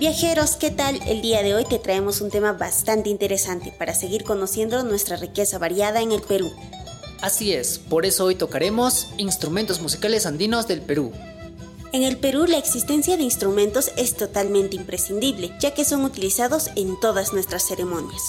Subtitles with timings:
[0.00, 0.98] Viajeros, ¿qué tal?
[1.06, 5.58] El día de hoy te traemos un tema bastante interesante para seguir conociendo nuestra riqueza
[5.58, 6.50] variada en el Perú.
[7.20, 11.12] Así es, por eso hoy tocaremos instrumentos musicales andinos del Perú.
[11.92, 16.98] En el Perú la existencia de instrumentos es totalmente imprescindible, ya que son utilizados en
[16.98, 18.22] todas nuestras ceremonias.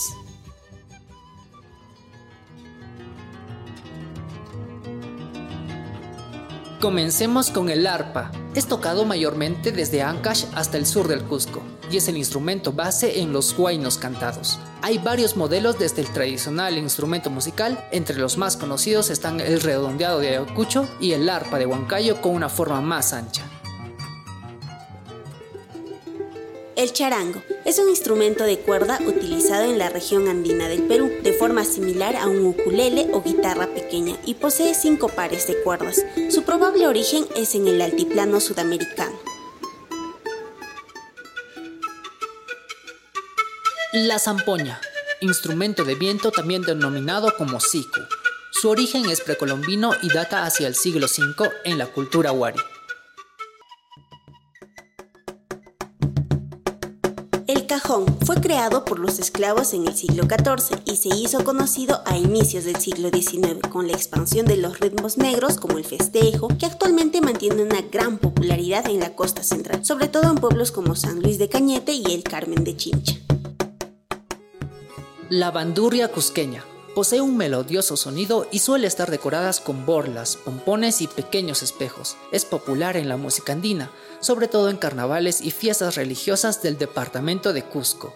[6.82, 8.32] Comencemos con el arpa.
[8.56, 13.20] Es tocado mayormente desde Ancash hasta el sur del Cusco y es el instrumento base
[13.20, 14.58] en los huaynos cantados.
[14.82, 20.18] Hay varios modelos desde el tradicional instrumento musical, entre los más conocidos están el redondeado
[20.18, 23.44] de Ayacucho y el arpa de Huancayo con una forma más ancha.
[26.76, 31.34] El charango es un instrumento de cuerda utilizado en la región andina del Perú, de
[31.34, 36.04] forma similar a un ukulele o guitarra pequeña, y posee cinco pares de cuerdas.
[36.30, 39.20] Su probable origen es en el altiplano sudamericano.
[43.94, 44.80] La zampoña,
[45.20, 48.00] instrumento de viento también denominado como siku.
[48.52, 52.60] Su origen es precolombino y data hacia el siglo V en la cultura wari.
[57.72, 62.18] Cajón fue creado por los esclavos en el siglo XIV y se hizo conocido a
[62.18, 66.66] inicios del siglo XIX con la expansión de los ritmos negros como el festejo, que
[66.66, 71.22] actualmente mantiene una gran popularidad en la costa central, sobre todo en pueblos como San
[71.22, 73.16] Luis de Cañete y el Carmen de Chincha.
[75.30, 81.08] La bandurria cusqueña Posee un melodioso sonido y suele estar decoradas con borlas, pompones y
[81.08, 82.18] pequeños espejos.
[82.34, 83.90] Es popular en la música andina,
[84.20, 88.14] sobre todo en carnavales y fiestas religiosas del departamento de Cusco.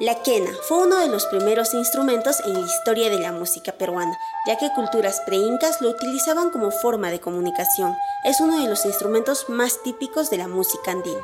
[0.00, 4.16] La quena fue uno de los primeros instrumentos en la historia de la música peruana,
[4.46, 7.94] ya que culturas preincas lo utilizaban como forma de comunicación.
[8.24, 11.22] Es uno de los instrumentos más típicos de la música andina.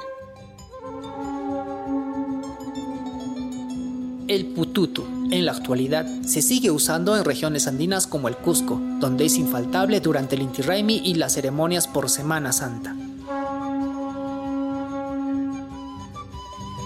[4.30, 5.02] El pututu,
[5.32, 9.98] en la actualidad, se sigue usando en regiones andinas como el Cusco, donde es infaltable
[9.98, 12.94] durante el Inti Raymi y las ceremonias por Semana Santa.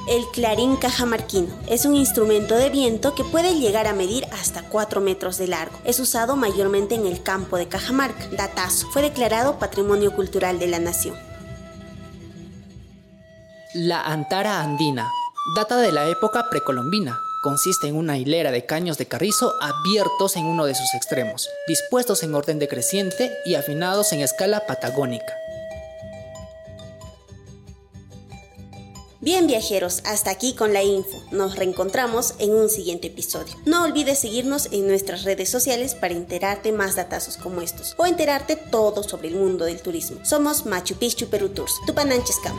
[0.08, 5.02] El clarín cajamarquino es un instrumento de viento que puede llegar a medir hasta 4
[5.02, 5.76] metros de largo.
[5.84, 8.26] Es usado mayormente en el campo de Cajamarca.
[8.34, 8.88] Datazo.
[8.90, 11.14] Fue declarado Patrimonio Cultural de la Nación.
[13.74, 15.10] La antara andina
[15.52, 20.46] data de la época precolombina, consiste en una hilera de caños de carrizo abiertos en
[20.46, 25.34] uno de sus extremos, dispuestos en orden decreciente y afinados en escala patagónica.
[29.20, 31.22] Bien viajeros, hasta aquí con la info.
[31.32, 33.54] Nos reencontramos en un siguiente episodio.
[33.66, 38.56] No olvides seguirnos en nuestras redes sociales para enterarte más datazos como estos o enterarte
[38.56, 40.24] todo sobre el mundo del turismo.
[40.24, 42.56] Somos Machu Picchu Perú Tours, Tupananchescam.